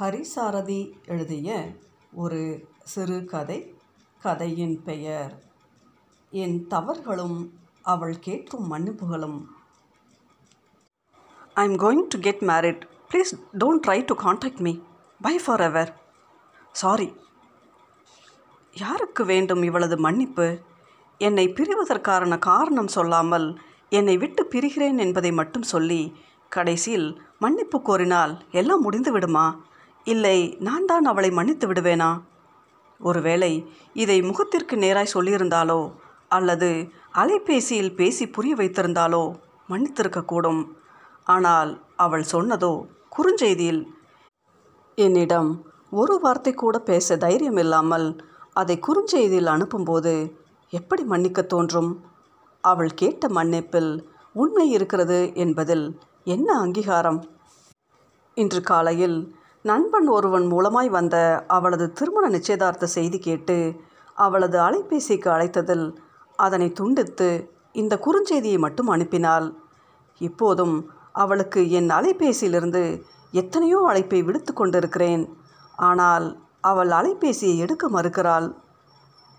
[0.00, 1.68] ஹரிசாரதி எழுதிய
[2.12, 3.74] ஒரு சிறுகதை
[4.22, 5.42] கதையின் பெயர்
[6.30, 9.44] என் தவறுகளும் அவள் கேட்கும் மன்னிப்புகளும்
[11.54, 14.78] I am going to get married please don't try to contact me
[15.22, 16.00] bye for ever
[16.72, 17.14] sorry
[18.72, 20.58] யாருக்கு வேண்டும் இவளது மன்னிப்பு?
[21.18, 23.60] என்னை பிரிவதற்கான காரணம் சொல்லாமல்
[23.90, 26.16] என்னை விட்டு பிரிகிறேன் என்பதை மட்டும் சொல்லி
[26.48, 29.62] கடைசியில் மன்னிப்பு கோரினால் எல்லாம் முடிந்து விடுமா
[30.06, 32.10] இல்லை நான் தான் அவளை மன்னித்து விடுவேனா?
[33.00, 33.52] ஒருவேளை
[34.02, 35.80] இதை முகத்திற்கு நேராய் சொல்லியிருந்தாலோ
[36.30, 36.68] அல்லது
[37.22, 39.24] அலைபேசியில் பேசி புரிய வைத்திருந்தாலோ
[39.68, 40.62] மன்னித்திருக்கக்கூடும்.
[41.26, 41.70] ஆனால்
[42.04, 42.72] அவள் சொன்னதோ
[43.16, 43.82] குறுஞ்செய்தியில்
[44.98, 45.50] என்னிடம்
[45.92, 48.06] ஒரு வார்த்தை கூட பேச தைரியம் இல்லாமல்
[48.52, 50.12] அதை குறுஞ்செய்தியில் அனுப்பும்போது
[50.72, 51.90] எப்படி மன்னிக்க தோன்றும்?
[52.64, 53.90] அவள் கேட்ட மன்னிப்பில்
[54.34, 55.84] உண்மை இருக்கிறது என்பதில்
[56.34, 57.20] என்ன அங்கீகாரம்?
[58.36, 59.18] இன்று காலையில்
[59.68, 61.16] நண்பன் ஒருவன் மூலமாய் வந்த
[61.56, 63.56] அவளது திருமண நிச்சயதார்த்த செய்தி கேட்டு
[64.16, 65.86] அவளது அலைபேசிக்கு அழைத்ததில்
[66.38, 67.28] அதனை துண்டித்து
[67.72, 69.46] இந்த குறுஞ்செய்தியை மட்டும் அனுப்பினாள்.
[70.20, 70.76] இப்போதும்
[71.22, 72.82] அவளுக்கு என் அலைபேசியிலிருந்து
[73.32, 75.24] எத்தனையோ அழைப்பை விடுத்து கொண்டிருக்கிறேன்.
[75.88, 76.26] ஆனால்
[76.70, 78.48] அவள் அலைபேசியை எடுக்க மறுக்கிறாள்.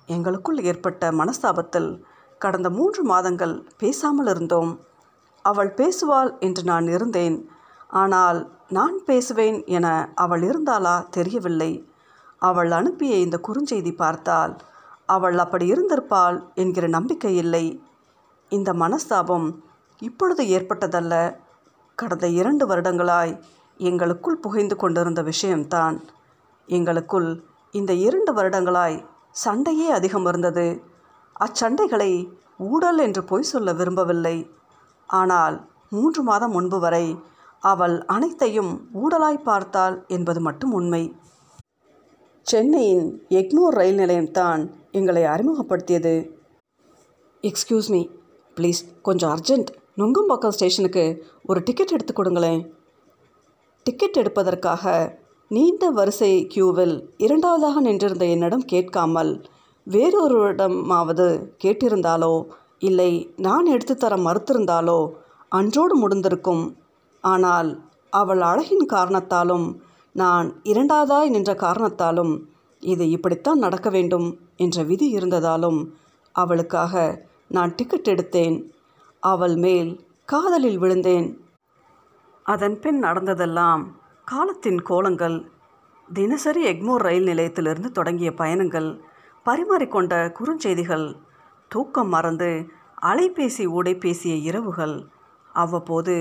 [0.10, 1.90] எங்களுக்குள் ஏற்பட்ட மனஸ்தாபத்தில்
[2.42, 4.72] கடந்த மூன்று மாதங்கள் பேசாமல் இருந்தோம்.
[5.46, 7.38] அவள் பேசுவாள் என்று நான் இருந்தேன்.
[7.90, 11.72] ஆனால் நான் பேசுவேன் என அவள் இருந்தாளா தெரியவில்லை.
[12.38, 14.54] அவள் அனுப்பிய இந்த குறுஞ்செய்தி பார்த்தால்
[15.06, 17.66] அவள் அப்படி இருந்திருப்பாள் என்கிற நம்பிக்கை இல்லை.
[18.52, 19.48] இந்த மனஸ்தாபம்
[20.02, 21.14] இப்பொழுது ஏற்பட்டதல்ல.
[21.96, 23.34] கடந்த இரண்டு வருடங்களாய்
[23.80, 25.98] எங்களுக்குள் புகைந்து கொண்டிருந்த விஷயம்தான்.
[26.68, 27.30] எங்களுக்குள்
[27.72, 28.98] இந்த இரண்டு வருடங்களாய்
[29.32, 30.68] சண்டையே அதிகம் இருந்தது.
[31.40, 32.12] அச்சண்டைகளை
[32.58, 34.38] ஊடல் என்று பொய் சொல்ல விரும்பவில்லை.
[35.10, 35.58] ஆனால்
[35.90, 37.06] மூன்று மாதம் முன்பு வரை
[37.64, 41.04] அவள் அனைத்தையும் ஊடலாய் பார்த்தாள் என்பது மட்டும் உண்மை.
[42.46, 46.16] சென்னையின் எக்மோர் ரயில் நிலையம்தான் எங்களை அறிமுகப்படுத்தியது.
[47.44, 48.02] எக்ஸ்கியூஸ் மீ
[48.58, 51.04] ப்ளீஸ் கொஞ்சம் அர்ஜெண்ட் நுங்கம்பாக்கம் ஸ்டேஷனுக்கு
[51.44, 52.62] ஒரு டிக்கெட் எடுத்து கொடுங்களேன்.
[53.84, 54.94] டிக்கெட் எடுப்பதற்காக
[55.52, 59.32] நீண்ட வரிசை கியூவில் இரண்டாவதாக நின்றிருந்த என்னிடம் கேட்காமல்
[59.88, 61.28] வேறொருவரிடமாவது
[61.64, 62.34] கேட்டிருந்தாலோ
[62.80, 65.00] இல்லை நான் எடுத்து தர மறுத்திருந்தாலோ
[65.52, 66.64] அன்றோடு முடிந்திருக்கும்
[67.28, 67.70] ஆனால்
[68.14, 69.68] அவள் அழகின் காரணத்தாலும்
[70.16, 72.34] நான் இரண்டாவதாய் நின்ற காரணத்தாலும்
[72.84, 75.80] இது இப்படித்தான் நடக்க வேண்டும் என்ற விதி இருந்ததாலும்
[76.36, 76.94] அவளுக்காக
[77.48, 78.58] நான் டிக்கெட் எடுத்தேன்.
[79.24, 79.92] அவள் மேல்
[80.26, 81.28] காதலில் விழுந்தேன்.
[82.46, 83.84] அதன் பின் நடந்ததெல்லாம்
[84.28, 85.38] காலத்தின் கோலங்கள்.
[86.10, 88.90] தினசரி எக்மோர் ரயில் நிலையத்திலிருந்து தொடங்கிய பயணங்கள்
[89.46, 91.08] பரிமாறிக்கொண்ட குறுஞ்செய்திகள்
[91.72, 92.50] தூக்கம் மறந்து
[93.02, 94.96] அலைபேசி ஊடை பேசிய இரவுகள்
[95.56, 96.16] அவ்வப்போது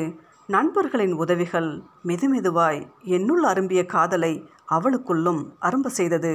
[0.49, 1.71] நண்பர்களின் உதவிகள்
[2.05, 4.33] மெதுமெதுவாய் என்னுள் அரும்பிய காதலை
[4.73, 6.35] அவளுக்குள்ளும் அரும்ப செய்தது.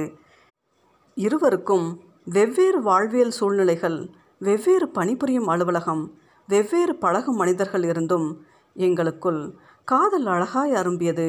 [1.16, 1.86] இருவருக்கும்
[2.24, 6.04] வெவ்வேறு வாழ்வியல் சூழ்நிலைகள் வெவ்வேறு பணிபுரியும் அலுவலகம்
[6.48, 8.28] வெவ்வேறு பழகும் மனிதர்கள் இருந்தும்
[8.74, 9.42] எங்களுக்குள்
[9.84, 11.28] காதல் அழகாய் அரும்பியது.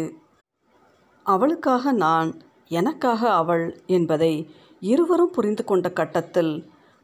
[1.26, 2.30] அவளுக்காக நான்
[2.68, 4.34] எனக்காக அவள் என்பதை
[4.80, 6.54] இருவரும் புரிந்து கொண்ட கட்டத்தில்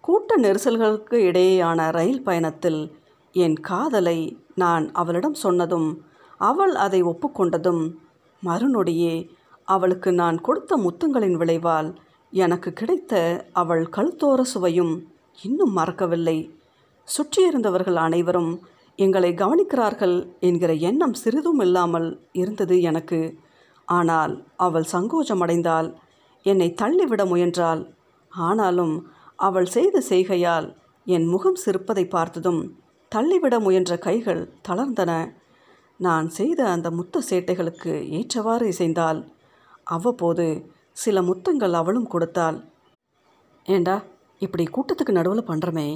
[0.03, 2.81] கூட்ட நெரிசல்களுக்கு இடையேயான ரயில் பயணத்தில்
[3.31, 5.89] என் காதலை நான் அவளிடம் சொன்னதும்
[6.41, 7.83] அவள் அதை ஒப்புக்கொண்டதும்
[8.43, 9.15] மறுநொடியே
[9.67, 11.89] அவளுக்கு நான் கொடுத்த முத்தங்களின் விளைவால்
[12.33, 13.13] எனக்கு கிடைத்த
[13.53, 14.93] அவள் கழுத்தோர சுவையும்
[15.39, 16.37] இன்னும் மறக்கவில்லை.
[17.07, 18.51] சுற்றியிருந்தவர்கள் அனைவரும்
[18.99, 20.15] எங்களை கவனிக்கிறார்கள்
[20.47, 23.19] என்கிற எண்ணம் சிறிதும் இல்லாமல் இருந்தது எனக்கு.
[23.87, 24.33] ஆனால்
[24.65, 25.89] அவள் சங்கோஜமடைந்தால்
[26.45, 27.81] என்னை தள்ளிவிட முயன்றாள்.
[28.31, 28.95] ஆனாலும்
[29.39, 30.67] அவள் செய்த செய்கையால்
[31.07, 32.61] என் முகம் சிரிப்பதை பார்த்ததும்
[33.09, 35.11] தள்ளிவிட முயன்ற கைகள் தளர்ந்தன.
[35.99, 39.19] நான் செய்த அந்த முத்த சேட்டைகளுக்கு ஏற்றவாறு இசைந்தாள்.
[39.83, 40.45] அவ்வப்போது
[40.91, 42.57] சில முத்தங்கள் அவளும் கொடுத்தாள்.
[43.65, 43.95] ஏண்டா
[44.39, 45.87] இப்படி கூட்டத்துக்கு நடுவில் பண்ணுறமே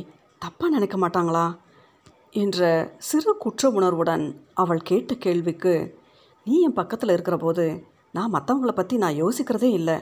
[0.41, 1.45] தப்பாக நினைக்க மாட்டாங்களா?
[2.31, 2.59] என்ற
[2.97, 5.73] சிறு குற்ற உணர்வுடன் அவள் கேட்ட கேள்விக்கு
[6.45, 7.65] நீ என் பக்கத்தில் இருக்கிற போது
[8.11, 9.97] நான் மற்றவங்கள பற்றி நான் யோசிக்கிறதே இல்லை.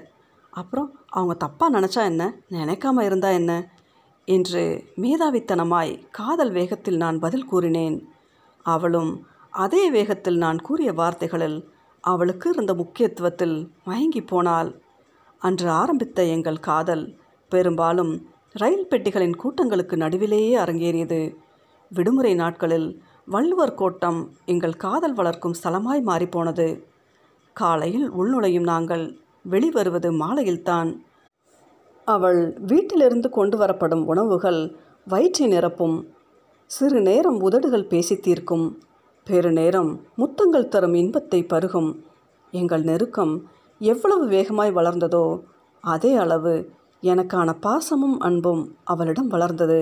[0.54, 2.24] அப்புறம் அவங்க தப்பாக நினச்சா என்ன?
[2.50, 3.52] நினைக்காம இருந்தா என்ன?
[4.26, 8.08] என்று மேதாவித்தனமாய் காதல் வேகத்தில் நான் பதில் கூறினேன்.
[8.64, 11.70] அவளும் அதே வேகத்தில் நான் கூறிய வார்த்தைகளில்
[12.02, 14.82] அவளுக்கு இருந்த முக்கியத்துவத்தில் மயங்கி போனாள்.
[15.40, 17.18] அன்று ஆரம்பித்த எங்கள் காதல்
[17.50, 21.36] பெரும்பாலும் ரயில் பெட்டிகளின் கூட்டங்களுக்கு நடுவிலேயே அரங்கேறியது.
[21.90, 26.84] விடுமுறை நாட்களில் வள்ளுவர் கோட்டம் எங்கள் காதல் வளர்க்கும் ஸ்தலமாய் மாறிப்போனது.
[27.54, 29.20] காலையில் உள்நுழையும் நாங்கள்
[29.50, 31.04] வெளிவருவது மாலையில்தான்.
[32.16, 34.60] அவள் வீட்டிலிருந்து கொண்டு வரப்படும் உணவுகள்
[35.08, 35.98] வயிற்றை நிரப்பும்.
[36.72, 38.66] சிறு நேரம் உதடுகள் பேசி தீர்க்கும்.
[39.28, 41.90] பெருநேரம் முத்தங்கள் தரும் இன்பத்தை பருகும்.
[42.54, 43.34] எங்கள் நெருக்கம்
[43.82, 45.26] எவ்வளவு வேகமாய் வளர்ந்ததோ
[45.84, 46.54] அதே அளவு
[47.04, 49.80] எனக்கான பாசமும் அன்பும் அவளிடம் வளர்ந்தது.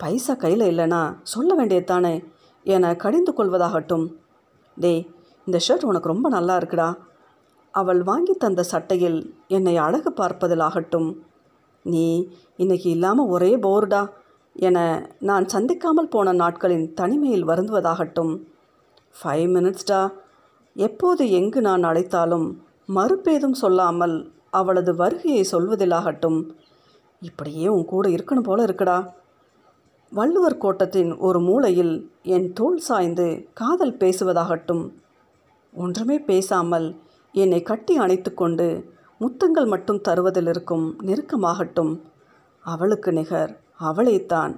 [0.00, 1.02] பைசா கையில் இல்லைனா
[1.34, 2.12] சொல்ல வேண்டியது
[2.66, 4.06] என கடிந்து கொள்வதாகட்டும்.
[4.76, 5.02] டேய்
[5.46, 6.88] இந்த ஷர்ட் உனக்கு ரொம்ப நல்லா இருக்குடா.
[7.74, 9.18] அவள் வாங்கி தந்த சட்டையில்
[9.48, 11.08] என்னை அழகு பார்ப்பதிலாகட்டும்.
[11.84, 12.06] நீ
[12.56, 14.02] இன்னைக்கு இல்லாமல் ஒரே போர்டா
[14.56, 14.78] என
[15.18, 18.32] நான் சந்திக்காமல் போன நாட்களின் தனிமையில் வருந்துவதாகட்டும்.
[19.14, 20.00] ஃபைவ் மினிட்ஸ்டா
[20.76, 22.48] எப்போது எங்கு நான் அழைத்தாலும்
[22.94, 24.16] மறுப்பேதும் சொல்லாமல்
[24.50, 26.38] அவளது வருகையை சொல்வதிலாகட்டும்.
[27.22, 28.98] இப்படியே உன் கூட இருக்கணும் போல இருக்குடா.
[30.12, 31.94] வள்ளுவர் கோட்டத்தின் ஒரு மூலையில்
[32.34, 34.84] என் தோள் சாய்ந்து காதல் பேசுவதாகட்டும்.
[35.72, 36.86] ஒன்றுமே பேசாமல்
[37.34, 38.66] என்னை கட்டி அணைத்து கொண்டு
[39.20, 41.92] முத்தங்கள் மட்டும் தருவதில் இருக்கும் நெருக்கமாகட்டும்.
[42.64, 44.52] அவளுக்கு நிகர் அவளைத்தான்.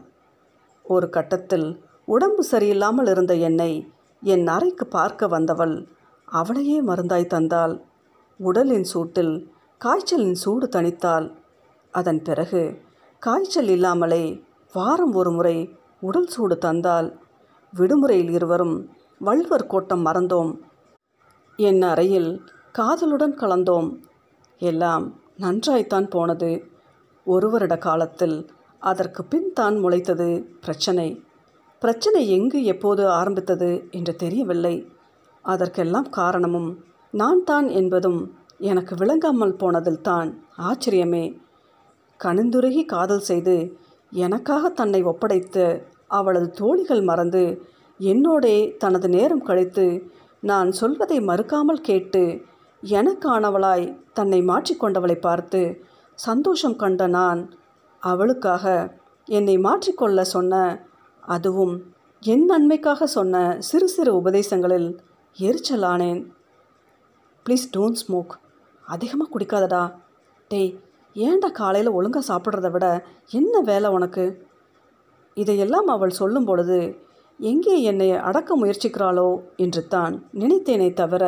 [0.85, 1.69] ஒரு கட்டத்தில்
[2.05, 3.73] உடம்பு சரியில்லாமல் இருந்த என்னை
[4.23, 5.75] என் அறைக்கு பார்க்க வந்தவள்
[6.29, 7.75] அவளையே மருந்தாய் தந்தாள்.
[8.41, 9.35] உடலின் சூட்டில்
[9.81, 11.27] காய்ச்சலின் சூடு தணித்தாள்.
[11.95, 12.63] அதன் பிறகு
[13.23, 14.25] காய்ச்சல் இல்லாமலே
[14.73, 15.57] வாரம் ஒரு முறை
[16.01, 17.09] உடல் சூடு தந்தால்
[17.73, 18.77] விடுமுறையில் இருவரும்
[19.19, 20.53] வள்ளுவர் கோட்டம் மறந்தோம்.
[21.59, 22.31] என் அறையில்
[22.75, 23.89] காதலுடன் கலந்தோம்.
[24.61, 25.05] எல்லாம்
[25.37, 26.51] நன்றாய்த்தான் போனது.
[27.27, 28.37] ஒரு வருட காலத்தில்
[28.83, 30.29] அதற்கு பின் தான் முளைத்தது
[30.65, 31.09] பிரச்சனை.
[31.83, 34.75] பிரச்சனை எங்கு எப்போது ஆரம்பித்தது என்று தெரியவில்லை.
[35.45, 36.71] அதற்கெல்லாம் காரணமும்
[37.15, 38.21] நான் தான் என்பதும்
[38.71, 40.31] எனக்கு விளங்காமல் போனதில் தான்
[40.69, 41.25] ஆச்சரியமே.
[42.21, 43.57] கணிந்துருகி காதல் செய்து
[44.13, 45.65] எனக்காக தன்னை ஒப்படைத்து
[46.19, 47.43] அவளது தோழிகள் மறந்து
[48.01, 49.87] என்னோடே தனது நேரம் கழித்து
[50.43, 52.23] நான் சொல்வதை மறுக்காமல் கேட்டு
[52.83, 55.61] எனக்கானவளாய் தன்னை மாற்றிக்கொண்டவளை பார்த்து
[56.15, 57.41] சந்தோஷம் கண்ட நான்
[58.03, 58.65] அவளுக்காக
[59.29, 60.55] என்னை மாற்றிக்கொள்ள சொன்ன
[61.23, 61.75] அதுவும்
[62.23, 64.89] என் நன்மைக்காக சொன்ன சிறு சிறு உபதேசங்களில்
[65.37, 66.21] எரிச்சலானேன்.
[67.47, 68.33] ப்ளீஸ் டோன்ட் ஸ்மோக்
[68.85, 69.83] அதிகமாக குடிக்காதடா.
[70.49, 70.73] டேய்
[71.17, 72.87] ஏன்டா காலையில் ஒழுங்காக சாப்பிட்றத விட
[73.31, 74.25] என்ன வேலை உனக்கு?
[75.35, 76.79] இதையெல்லாம் அவள் சொல்லும் பொழுது
[77.41, 79.29] எங்கே என்னை அடக்க முயற்சிக்கிறாளோ?
[79.57, 81.25] என்று தான் நினைத்தேனே தவிர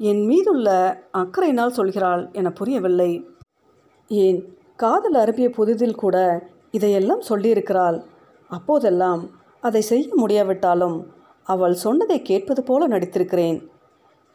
[0.00, 0.68] என் மீதுள்ள
[1.12, 3.10] அக்கறையினால் சொல்கிறாள் என புரியவில்லை.
[4.08, 4.38] ஏன்?
[4.76, 6.16] காதல் அரும்பிய புதிதில் கூட
[6.70, 7.98] இதையெல்லாம் சொல்லியிருக்கிறாள்.
[8.48, 9.22] அப்போதெல்லாம்
[9.60, 10.96] அதை செய்ய முடியாவிட்டாலும்
[11.42, 13.58] அவள் சொன்னதை கேட்பது போல நடித்திருக்கிறேன்.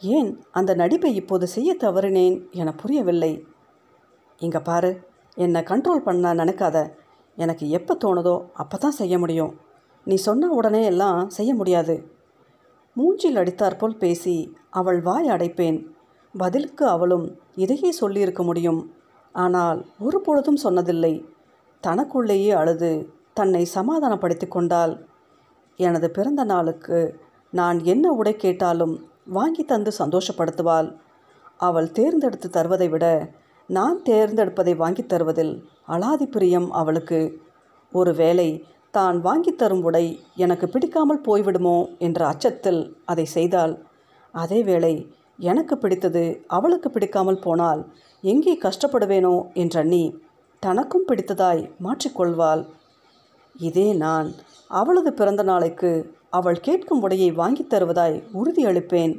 [0.01, 3.45] ஏன் அந்த நடிப்பை இப்போது செய்ய தவறினேன் என புரியவில்லை.
[4.37, 4.91] இங்கே பாரு
[5.35, 6.77] என்னை கண்ட்ரோல் பண்ண நினைக்காத.
[7.37, 9.53] எனக்கு எப்போ தோணுதோ அப்போ தான் செய்ய முடியும்.
[10.03, 11.95] நீ சொன்ன உடனே எல்லாம் செய்ய முடியாது.
[12.97, 15.85] மூஞ்சில் அடித்தாற்போல் பேசி அவள் வாய் அடைப்பேன்.
[16.37, 18.93] பதிலுக்கு அவளும் இதையே சொல்லியிருக்க முடியும்.
[19.31, 21.25] ஆனால் ஒரு பொழுதும் சொன்னதில்லை.
[21.81, 25.05] தனக்குள்ளேயே அழுது தன்னை சமாதானப்படுத்தி கொண்டாள்.
[25.75, 27.19] எனது பிறந்த நாளுக்கு
[27.51, 30.95] நான் என்ன உடை கேட்டாலும் வாங்கி தந்து சந்தோஷப்படுத்துவாள்.
[31.57, 33.31] அவள் தேர்ந்தெடுத்து தருவதை விட
[33.67, 37.41] நான் தேர்ந்தெடுப்பதை வாங்கித் தருவதில் அலாதி பிரியம் அவளுக்கு.
[37.91, 38.65] ஒருவேளை
[38.97, 40.05] தான் வாங்கி தரும் உடை
[40.43, 42.81] எனக்கு பிடிக்காமல் போய்விடுமோ என்ற அச்சத்தில்
[43.11, 43.73] அதை செய்தாள்.
[44.33, 44.93] அதேவேளை
[45.43, 46.23] எனக்கு பிடித்தது
[46.57, 47.81] அவளுக்கு பிடிக்காமல் போனால்
[48.23, 50.03] எங்கே கஷ்டப்படுவேனோ என்றண்ணி
[50.63, 52.63] தனக்கும் பிடித்ததாய் மாற்றிக்கொள்வாள்
[53.55, 54.29] இதே நான்
[54.71, 55.91] அவளது பிறந்த நாளைக்கு
[56.29, 59.13] அவள் கேட்கும் உடையை வாங்கித் தருவதாய் உறுதியளிப்பேன்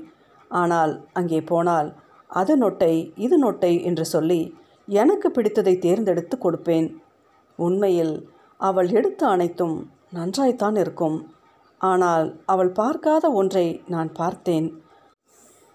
[0.50, 1.88] ஆனால் அங்கே போனால்
[2.30, 2.94] அது நொட்டை
[3.24, 4.40] இது நொட்டை என்று சொல்லி
[4.88, 6.88] எனக்கு பிடித்ததை தேர்ந்தெடுத்து கொடுப்பேன்.
[7.58, 8.14] உண்மையில்
[8.58, 11.26] அவள் எடுத்த அனைத்தும் நன்றாய்த்தான் இருக்கும்.
[11.78, 14.82] ஆனால் அவள் பார்க்காத ஒன்றை நான் பார்த்தேன்.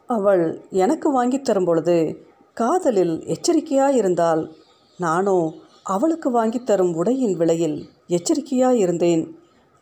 [0.07, 4.53] அவள் எனக்கு வாங்கி தரும் பொழுது காதலில் எச்சரிக்கையாயிருந்தால்
[4.97, 9.31] நானோ அவளுக்கு வாங்கித் தரும் உடையின் விலையில் எச்சரிக்கையாயிருந்தேன்.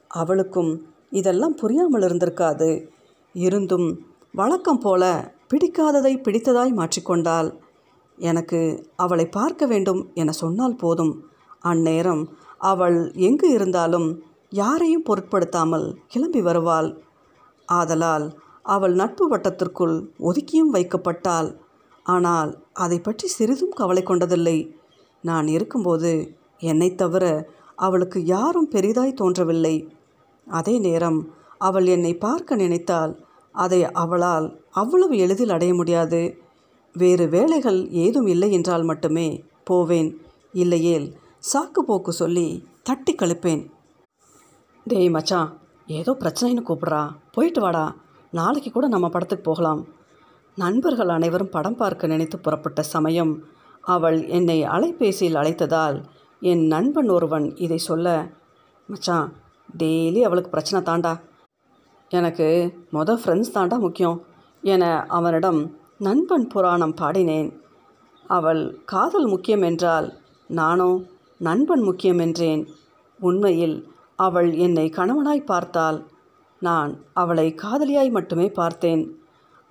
[0.07, 2.87] அவளுக்கும் இதெல்லாம் புரியாமல் இருந்திருக்காது.
[3.33, 3.99] இருந்தும்
[4.31, 7.55] வழக்கம் போல பிடிக்காததை பிடித்ததாய் மாற்றிக்கொண்டாள்.
[8.17, 11.23] எனக்கு அவளை பார்க்க வேண்டும் என சொன்னால் போதும்.
[11.59, 12.29] அந்நேரம்
[12.59, 17.01] அவள் எங்கு இருந்தாலும் யாரையும் பொருட்படுத்தாமல் கிளம்பி வருவாள்.
[17.65, 21.55] ஆதலால் அவள் நட்பு வட்டத்திற்குள் ஒதுக்கியும் வைக்கப்பட்டாள்.
[22.03, 24.75] ஆனால் அதை பற்றி சிறிதும் கவலை கொண்டதில்லை.
[25.21, 29.93] நான் இருக்கும்போது என்னைத் தவிர அவளுக்கு யாரும் பெரிதாய் தோன்றவில்லை.
[30.47, 36.37] அதே நேரம் அவள் என்னை பார்க்க நினைத்தால் அதை அவளால் அவ்வளவு எளிதில் அடைய முடியாது.
[36.93, 40.21] வேறு வேலைகள் ஏதும் இல்லை என்றால் மட்டுமே போவேன்.
[40.51, 42.45] இல்லையேல் சாக்கு போக்கு சொல்லி
[42.83, 43.61] தட்டி கழிப்பேன்.
[44.85, 45.49] டேய் மச்சான்
[45.87, 47.09] ஏதோ பிரச்சனைன்னு கூப்பிட்றா.
[47.31, 47.95] போயிட்டு வாடா.
[48.31, 49.81] நாளைக்கு கூட நம்ம படத்துக்கு போகலாம்.
[50.55, 53.43] நண்பர்கள் அனைவரும் படம் பார்க்க நினைத்து புறப்பட்ட சமயம்
[53.81, 55.97] அவள் என்னை அலைபேசியில் அழைத்ததால்
[56.41, 58.07] என் நண்பன் ஒருவன் இதை சொல்ல
[58.87, 59.33] மச்சான்
[59.77, 61.13] டெய்லி அவளுக்கு பிரச்சனை தாண்டா.
[62.09, 62.47] எனக்கு
[62.93, 64.25] மொதல் ஃப்ரெண்ட்ஸ் தாண்டா முக்கியம்
[64.61, 65.61] என அவனிடம்
[65.97, 67.49] நண்பன் புராணம் பாடினேன்.
[68.27, 70.09] அவள் காதல் முக்கியம் என்றால்
[70.47, 70.89] நானோ
[71.41, 72.61] நண்பன் முக்கியம் என்றேன்.
[73.19, 73.77] உண்மையில்
[74.15, 75.99] அவள் என்னை கணவனாய் பார்த்தாள்.
[76.61, 79.03] நான் அவளை காதலியாய் மட்டுமே பார்த்தேன்.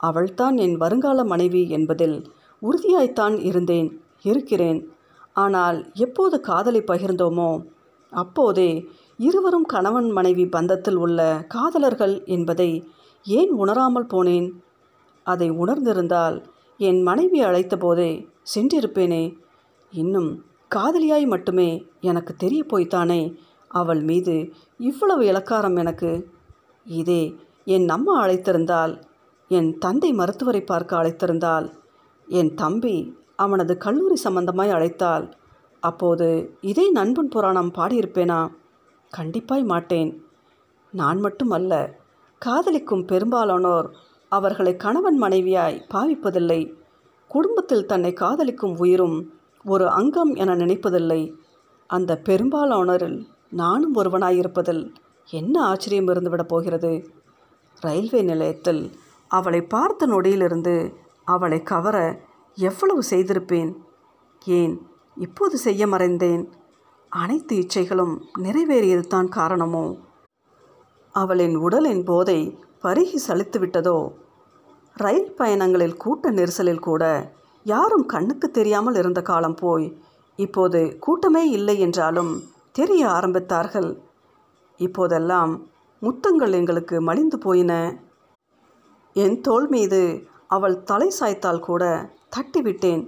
[0.01, 2.17] அவள்தான் என் வருங்கால மனைவி என்பதில்
[2.63, 3.89] உறுதியாய்த்தான் இருந்தேன்
[4.23, 4.81] இருக்கிறேன்.
[5.33, 7.51] ஆனால் எப்போது காதலை பகிர்ந்தோமோ
[8.13, 8.71] அப்போதே
[9.17, 12.71] இருவரும் கணவன் மனைவி பந்தத்தில் உள்ள காதலர்கள் என்பதை
[13.27, 14.49] ஏன் உணராமல் போனேன்?
[15.27, 16.37] அதை உணர்ந்திருந்தால்
[16.81, 18.11] என் மனைவி அழைத்த போதே
[18.55, 19.25] சென்றிருப்பேனே.
[19.93, 20.31] இன்னும்
[20.75, 23.35] காதலியாய் மட்டுமே எனக்கு தெரிய போய்த்தானே?
[23.69, 26.31] அவள் மீது இவ்வளவு இலக்காரம் எனக்கு.
[26.85, 27.35] இதே
[27.65, 29.03] என் அம்மா அழைத்திருந்தால்
[29.49, 31.73] என் தந்தை மருத்துவரை பார்க்க அழைத்திருந்தால்
[32.27, 35.37] என் தம்பி அவனது கல்லூரி சம்பந்தமாய் அழைத்தால்
[35.81, 38.51] அப்போது இதே நண்பன் புராணம் பாடியிருப்பேனா?
[39.17, 40.23] கண்டிப்பாய் மாட்டேன்.
[40.93, 41.99] நான் மட்டும் அல்ல
[42.39, 43.89] காதலிக்கும் பெரும்பாலானோர்
[44.29, 46.75] அவர்களை கணவன் மனைவியாய் பாவிப்பதில்லை.
[47.29, 49.37] குடும்பத்தில் தன்னை காதலிக்கும் உயிரும்
[49.69, 51.21] ஒரு அங்கம் என நினைப்பதில்லை.
[51.91, 53.19] அந்த பெரும்பாலானோரில்
[53.51, 54.83] நானும் ஒருவனாயிருப்பதில்
[55.29, 56.93] என்ன ஆச்சரியம் இருந்துவிடப் போகிறது?
[57.83, 58.83] ரயில்வே நிலையத்தில்
[59.31, 60.75] அவளை பார்த்த நொடியிலிருந்து
[61.25, 61.97] அவளை கவர
[62.59, 63.73] எவ்வளவு செய்திருப்பேன்?
[64.45, 64.75] ஏன்
[65.17, 66.45] இப்போது செய்ய மறைந்தேன்?
[67.13, 69.85] அனைத்து இச்சைகளும் நிறைவேறியது தான் காரணமோ?
[71.15, 72.41] அவளின் உடலின் போதை
[72.83, 73.99] பருகி சலித்து விட்டதோ
[74.97, 77.03] ரயில் பயணங்களில் கூட்ட நெரிசலில் கூட
[77.73, 79.87] யாரும் கண்ணுக்கு தெரியாமல் இருந்த காலம் போய்.
[80.39, 82.33] இப்போது கூட்டமே இல்லை என்றாலும்
[82.79, 83.91] தெரிய ஆரம்பித்தார்கள்.
[84.81, 85.53] இப்போதெல்லாம்
[86.03, 87.73] முத்தங்கள் எங்களுக்கு மலிந்து போயின.
[89.17, 90.01] என் தோள் மீது
[90.57, 91.85] அவள் தலை சாய்த்தால் கூட
[92.37, 93.03] தட்டிவிட்டேன்.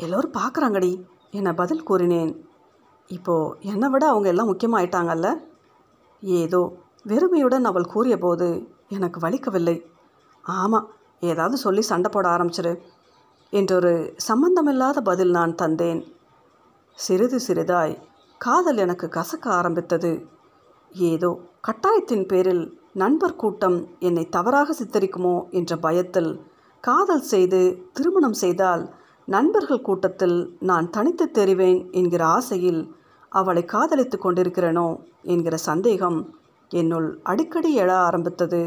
[0.00, 0.92] எல்லோரும் பார்க்குறாங்கடி
[1.38, 2.32] என பதில் கூறினேன்.
[3.10, 5.28] இப்போது என்னை விட அவங்க எல்லாம் முக்கியமாயிட்டாங்கல்ல?
[6.22, 6.60] ஏதோ
[7.06, 8.48] வெறுமையுடன் அவள் கூறியபோது
[8.96, 9.76] எனக்கு வலிக்கவில்லை.
[10.44, 10.88] ஆமாம்
[11.22, 12.72] ஏதாவது சொல்லி சண்டை போட ஆரம்பிச்சிரு.
[13.52, 16.00] என்றொரு சம்பந்தமில்லாத பதில் நான் தந்தேன்.
[16.98, 17.94] சிறிது சிறிதாய்
[18.40, 20.10] காதல் எனக்கு கசக்க ஆரம்பித்தது.
[21.10, 26.30] ஏதோ கட்டாயத்தின் பேரில் நண்பர் கூட்டம் என்னை தவறாக சித்தரிக்குமோ என்ற பயத்தில்
[26.84, 27.60] காதல் செய்து
[27.92, 28.82] திருமணம் செய்தால்
[29.28, 32.82] நண்பர்கள் கூட்டத்தில் நான் தனித்து தெரிவேன் என்கிற ஆசையில்
[33.32, 34.88] அவளை காதலித்து கொண்டிருக்கிறேனோ
[35.22, 36.18] என்கிற சந்தேகம்
[36.70, 38.62] என்னுள் அடிக்கடி எழ ஆரம்பித்தது.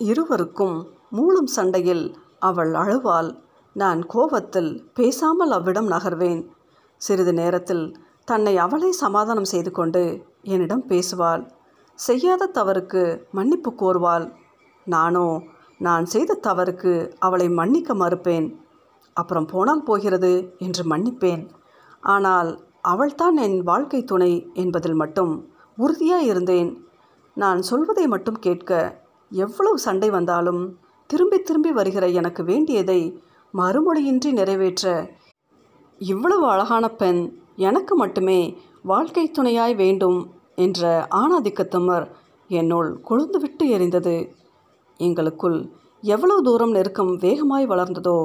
[0.00, 0.76] இருவருக்கும்
[1.10, 2.04] மூலம் சண்டையில்
[2.38, 3.30] அவள் அழுவாள்.
[3.76, 6.40] நான் கோபத்தில் பேசாமல் அவ்விடம் நகர்வேன்.
[7.00, 7.84] சிறிது நேரத்தில்
[8.24, 10.02] தன்னை அவளே சமாதானம் செய்து கொண்டு
[10.52, 11.42] என்னிடம் பேசுவாள்.
[11.98, 14.26] செய்யாத தவறுக்கு மன்னிப்பு கோருவாள்.
[14.86, 15.26] நானோ
[15.80, 18.46] நான் செய்த தவறுக்கு அவளை மன்னிக்க மறுப்பேன்.
[19.16, 21.44] அப்புறம் போனால் போகிறது என்று மன்னிப்பேன்.
[22.14, 22.50] ஆனால்
[22.92, 25.32] அவள்தான் என் வாழ்க்கை துணை என்பதில் மட்டும்
[25.78, 26.70] உறுதியாக இருந்தேன்.
[27.36, 28.72] நான் சொல்வதை மட்டும் கேட்க
[29.32, 30.62] எவ்வளவு சண்டை வந்தாலும்
[31.10, 33.00] திரும்பி திரும்பி வருகிற எனக்கு வேண்டியதை
[33.56, 34.84] மறுமொழியின்றி நிறைவேற்ற.
[36.00, 37.20] இவ்வளவு அழகான பெண்
[37.56, 38.40] எனக்கு மட்டுமே
[38.82, 40.18] வாழ்க்கை துணையாய் வேண்டும்
[40.54, 42.06] என்ற ஆணாதிக்கத்தமர்
[42.50, 44.16] என்னுள் கொழுந்துவிட்டு எரிந்தது.
[45.00, 45.58] எங்களுக்குள்
[46.02, 48.18] எவ்வளவு தூரம் நெருக்கம் வேகமாய் வளர்ந்ததோ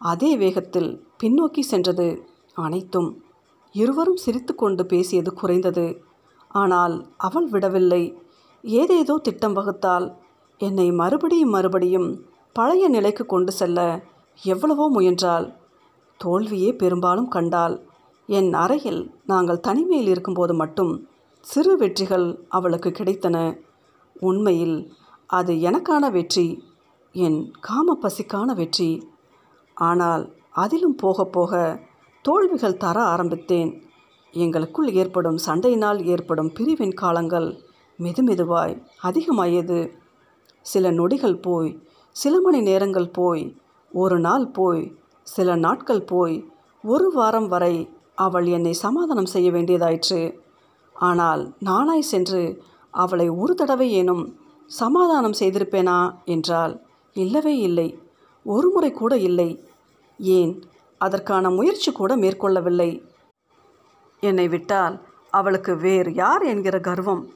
[0.00, 0.90] அதே வேகத்தில்
[1.22, 2.06] பின்னோக்கி சென்றது
[2.56, 3.08] அனைத்தும்.
[3.74, 5.86] இருவரும் சிரித்துக்கொண்டு பேசியது குறைந்தது.
[6.48, 8.02] ஆனால் அவள் விடவில்லை.
[8.64, 10.06] ஏதேதோ திட்டம் வகுத்தால்
[10.60, 12.08] என்னை மறுபடியும் மறுபடியும்
[12.56, 13.80] பழைய நிலைக்கு கொண்டு செல்ல
[14.42, 15.46] எவ்வளவோ முயன்றாள்.
[16.20, 17.76] தோல்வியே பெரும்பாலும் கண்டாள்.
[18.28, 20.92] என் அறையில் நாங்கள் தனிமையில் இருக்கும்போது மட்டும்
[21.40, 23.36] சிறு வெற்றிகள் அவளுக்கு கிடைத்தன.
[24.20, 24.78] உண்மையில்
[25.30, 26.46] அது எனக்கான வெற்றி
[27.14, 28.90] என் காம பசிக்கான வெற்றி.
[29.76, 31.52] ஆனால் அதிலும் போக போக
[32.24, 33.70] தோல்விகள் தர ஆரம்பித்தேன்.
[34.34, 37.48] எங்களுக்குள் ஏற்படும் சண்டையினால் ஏற்படும் பிரிவின் காலங்கள்
[37.98, 39.78] மெதுமெதுவாய் அதிகமாயது.
[40.66, 41.70] சில நொடிகள் போய்
[42.16, 43.44] சில மணி நேரங்கள் போய்
[43.98, 46.48] ஒரு நாள் போய் சில நாட்கள் போய்
[46.82, 47.76] ஒரு வாரம் வரை
[48.14, 50.38] அவள் என்னை சமாதானம் செய்ய வேண்டியதாயிற்று.
[50.94, 54.32] ஆனால் நானாய் சென்று அவளை ஒரு தடவை ஏனும்
[54.66, 57.98] சமாதானம் செய்திருப்பேனா என்றால் இல்லவே இல்லை.
[58.44, 59.68] ஒரு முறை கூட இல்லை.
[60.18, 60.62] ஏன்?
[60.98, 63.02] அதற்கான முயற்சி கூட மேற்கொள்ளவில்லை.
[64.20, 65.00] என்னை விட்டால்
[65.30, 67.32] அவளுக்கு வேறு யார் என்கிற கர்வம்.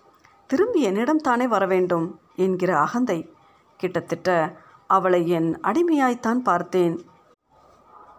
[0.47, 3.31] திரும்பி என்னிடம் தானே வர வேண்டும் என்கிற அகந்தை.
[3.77, 4.57] கிட்டத்தட்ட
[4.97, 6.95] அவளை என் அடிமையாய்த்தான் பார்த்தேன்.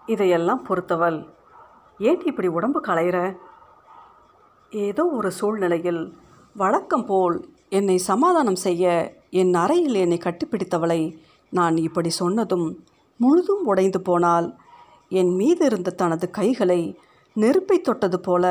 [0.06, 1.18] இதையெல்லாம் பொறுத்தவள்
[2.00, 3.18] ஏன் இப்படி உடம்பு களையிற?
[4.72, 6.02] ஏதோ ஒரு சூழ்நிலையில்
[6.56, 7.38] வழக்கம் போல்
[7.70, 8.86] என்னை சமாதானம் செய்ய
[9.42, 11.02] என் அறையில் என்னை கட்டிப்பிடித்தவளை
[11.50, 12.68] நான் இப்படி சொன்னதும்
[13.20, 14.48] முழுதும் உடைந்து போனால்
[15.20, 16.82] என் மீது இருந்த தனது கைகளை
[17.36, 18.46] நெருப்பை தொட்டது போல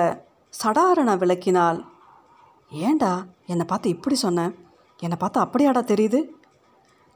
[0.53, 1.79] சடாரண விளக்கினாள்
[2.71, 3.13] ஏண்டா
[3.47, 4.41] என்னை பார்த்து இப்படி சொன்ன?
[5.03, 6.21] என்னை பார்த்து அப்படியாடா தெரியுது?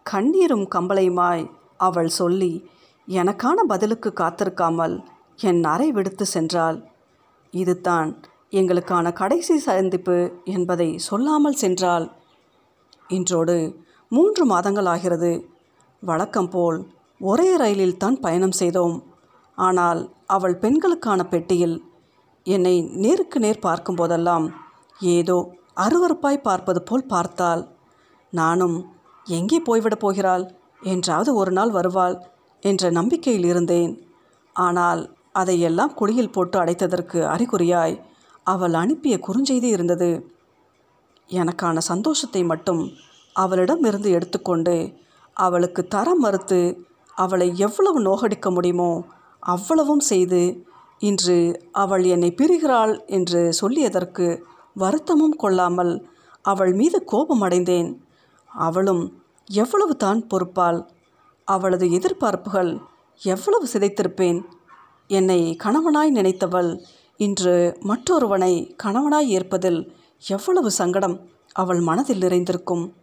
[0.07, 1.45] கண்ணீரும் கம்பளையுமாய்
[1.87, 2.53] அவள் சொல்லி
[3.09, 4.95] எனக்கான பதிலுக்கு காத்திருக்காமல்
[5.49, 6.79] என் அறை விடுத்து சென்றாள்.
[7.53, 8.11] இதுதான்
[8.59, 10.17] எங்களுக்கான கடைசி சந்திப்பு
[10.55, 12.07] என்பதை சொல்லாமல் சென்றாள்.
[13.09, 13.57] இன்றோடு
[14.13, 15.33] மூன்று மாதங்கள் ஆகிறது.
[16.03, 16.79] வழக்கம் போல்
[17.21, 18.97] ஒரே ரயிலில் தான் பயணம் செய்தோம்.
[19.59, 21.77] ஆனால் அவள் பெண்களுக்கான பெட்டியில்
[22.47, 24.47] என்னை நேருக்கு நேர் பார்க்கும்போதெல்லாம்
[25.15, 25.39] ஏதோ
[25.85, 27.63] அருவருப்பாய் பார்ப்பது போல் பார்த்தாள்.
[28.33, 28.77] நானும்
[29.27, 30.45] எங்கே போய்விடப் போகிறாள்?
[30.83, 32.17] என்றாவது ஒரு நாள் வருவாள்
[32.63, 33.93] என்ற நம்பிக்கையில் இருந்தேன்
[34.57, 35.03] ஆனால்
[35.33, 37.95] அதையெல்லாம் குழியில் போட்டு அடைத்ததற்கு அறிகுறியாய்
[38.47, 40.11] அவள் அனுப்பிய குறுஞ்செய்தி இருந்தது.
[41.31, 42.83] எனக்கான சந்தோஷத்தை மட்டும்
[43.37, 44.77] அவளிடமிருந்து எடுத்துக்கொண்டு
[45.37, 46.61] அவளுக்கு தர மறுத்து
[47.17, 48.91] அவளை எவ்வளவு நோகடிக்க முடியுமோ
[49.43, 50.43] அவ்வளவும் செய்து
[51.01, 51.39] இன்று
[51.75, 54.27] அவள் என்னை பிரிகிறாள் என்று சொல்லியதற்கு
[54.77, 55.93] வருத்தமும் கொள்ளாமல்
[56.45, 57.91] அவள் மீது கோபமடைந்தேன்
[58.55, 60.87] அவளும் எவ்வளவு தான் பொறுப்பாள்
[61.45, 62.81] அவளது எதிர்பார்ப்புகள்
[63.21, 64.39] எவ்வளவு சிதைத்திருப்பேன்.
[65.09, 66.71] என்னை கணவனாய் நினைத்தவள்
[67.17, 69.93] இன்று மற்றொருவனை கணவனாய் ஏற்பதில்
[70.23, 71.17] எவ்வளவு சங்கடம்
[71.53, 72.95] அவள் மனதில் நிறைந்திருக்கும்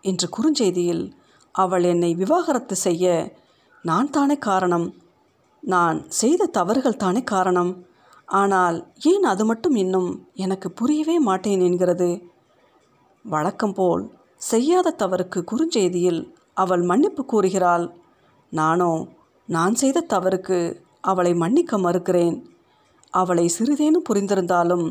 [0.00, 1.12] இன்று குறுஞ்செய்தியில்
[1.52, 3.34] அவள் என்னை விவாகரத்து செய்ய
[3.82, 4.86] நான் தானே காரணம்
[5.62, 7.72] நான் செய்த தவறுகள் தானே காரணம்
[8.24, 12.22] ஆனால் ஏன் அது மட்டும் இன்னும் எனக்கு புரியவே மாட்டேன் என்கிறது.
[13.24, 14.04] வழக்கம் போல்
[14.40, 16.20] செய்யாத தவறுக்கு குறுஞ்செய்தியில்
[16.54, 17.86] அவள் மன்னிப்பு கூறுகிறாள்.
[18.52, 18.92] நானோ
[19.48, 20.58] நான் செய்த தவறுக்கு
[21.00, 22.36] அவளை மன்னிக்க மறுக்கிறேன்.
[23.10, 24.86] அவளை சிறிதேனும் புரிந்திருந்தாலும்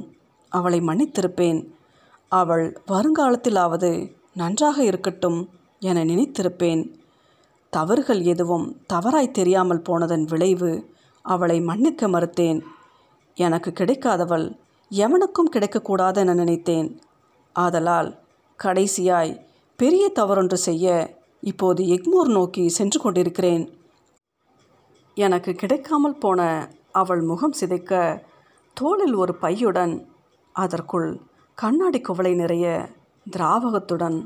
[0.51, 1.59] அவளை மன்னித்திருப்பேன்.
[2.31, 3.91] அவள் வருங்காலத்திலாவது
[4.33, 5.39] நன்றாக இருக்கட்டும்
[5.79, 6.81] என நினைத்திருப்பேன்.
[7.73, 10.71] தவறுகள் எதுவும் தவறாய் தெரியாமல் போனதன் விளைவு
[11.25, 12.59] அவளை மன்னிக்க மறுத்தேன்.
[13.37, 14.45] எனக்கு கிடைக்காதவள்
[14.91, 16.89] எவனுக்கும் கிடைக்கக்கூடாது என நினைத்தேன்.
[17.55, 18.09] ஆதலால்
[18.63, 19.45] கடைசியாய்
[19.79, 20.85] பெரிய தவறொன்று செய்ய
[21.41, 23.63] இப்போது எக்மோர் நோக்கி சென்று கொண்டிருக்கிறேன்.
[25.17, 26.41] எனக்கு கிடைக்காமல் போன
[26.91, 28.23] அவள் முகம் சிதைக்க
[28.73, 29.93] தோளில் ஒரு பையுடன்
[30.55, 31.09] அதற்குள்
[31.55, 32.89] கண்ணாடி குவளை நிறைய
[33.25, 34.17] திராவகத்துடன்